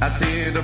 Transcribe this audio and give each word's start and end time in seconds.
I'm 0.00 0.12
the 0.20 0.62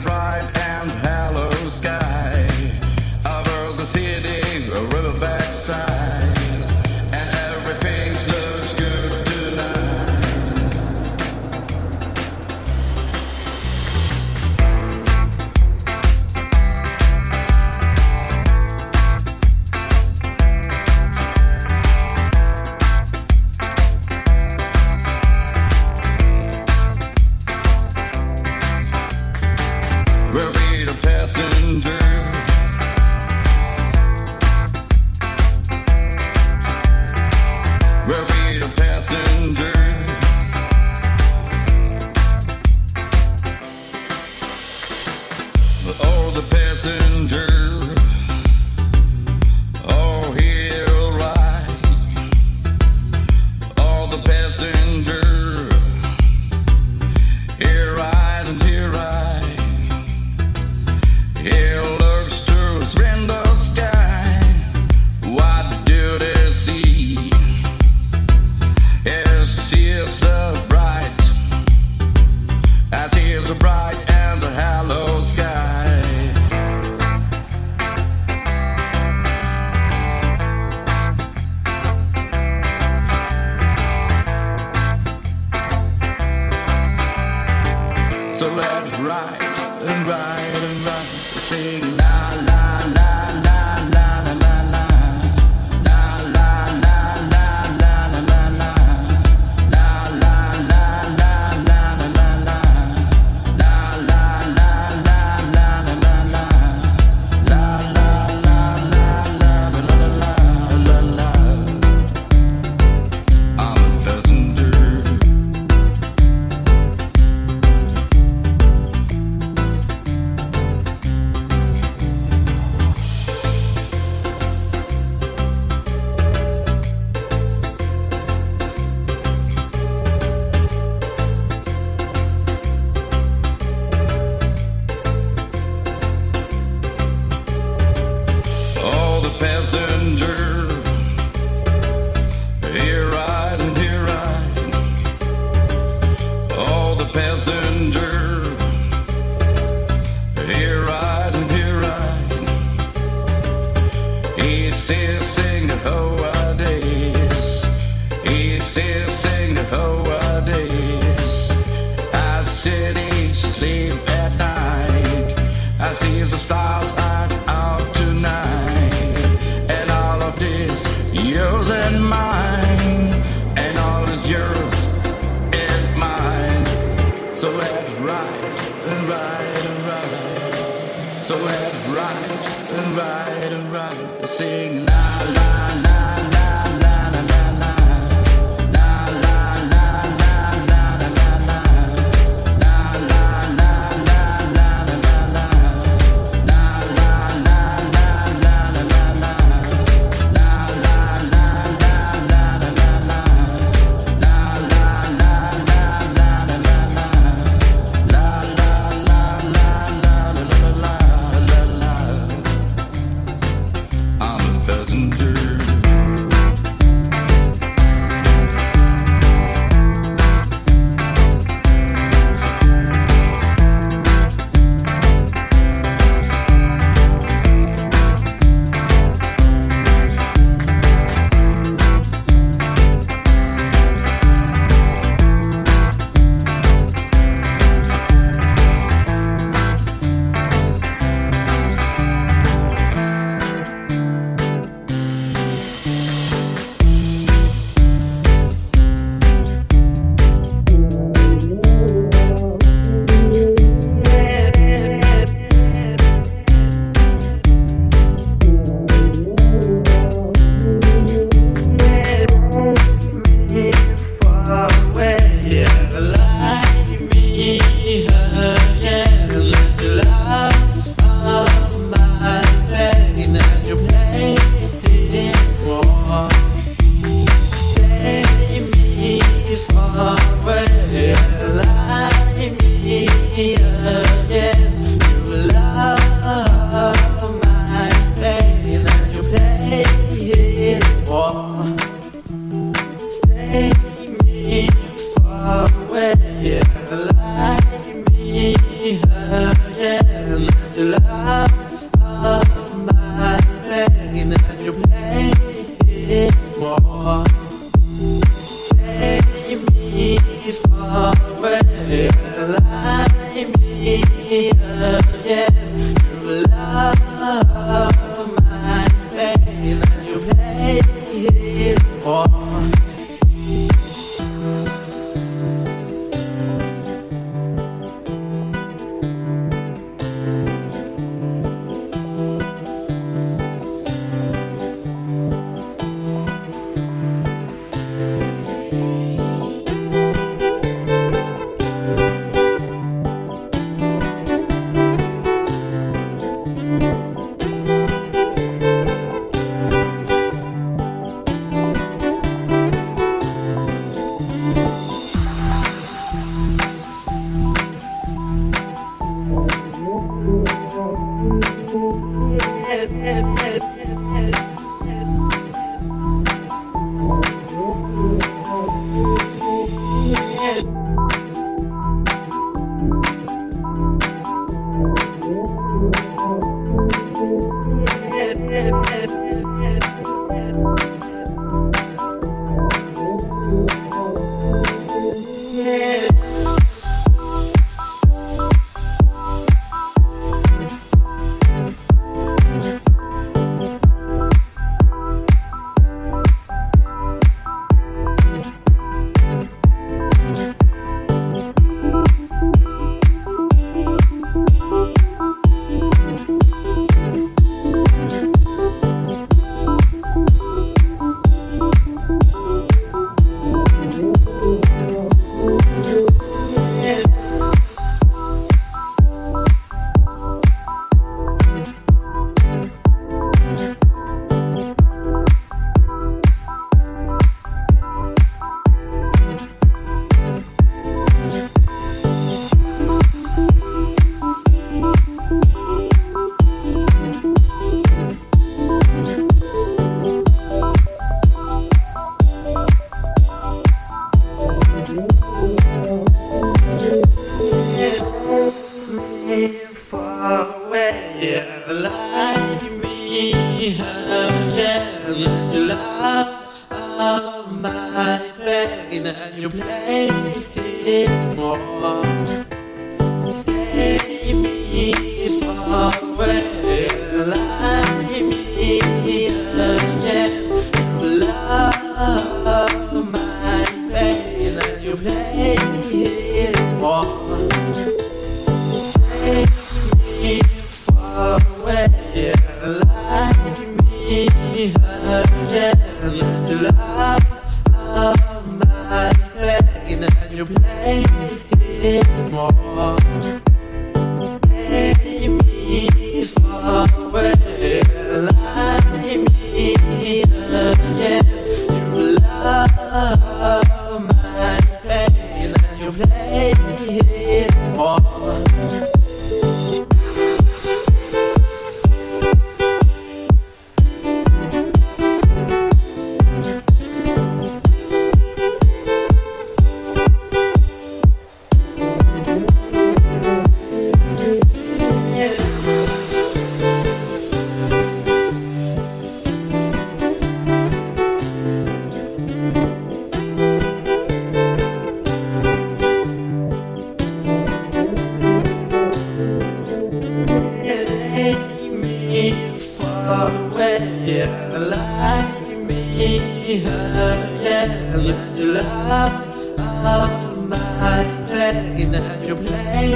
and 548.24 548.38
you 548.38 548.52
love 548.52 549.58
on 549.58 550.48
my 550.48 550.56
head 550.56 551.56
and 551.56 552.24
you 552.24 552.34
play 552.36 552.92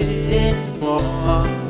it 0.00 0.80
more. 0.80 1.61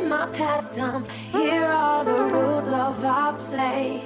my 0.00 0.26
past, 0.26 0.78
I'm 0.78 1.04
here 1.30 1.64
are 1.64 2.04
the 2.04 2.22
rules 2.24 2.68
of 2.68 3.04
our 3.04 3.34
play. 3.34 4.02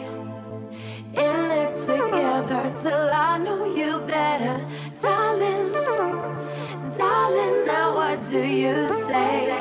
In 1.15 1.51
it 1.63 1.77
together 1.77 2.73
till 2.83 3.11
I 3.11 3.39
know 3.39 3.65
you 3.67 3.99
better, 4.01 4.65
darling. 5.01 5.73
Darling, 6.97 7.67
now 7.67 7.95
what 7.95 8.21
do 8.31 8.43
you 8.43 8.89
say? 9.09 9.53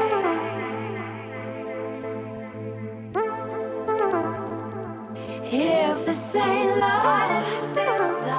If 5.54 6.06
this 6.06 6.36
ain't 6.36 6.78
love, 6.78 8.31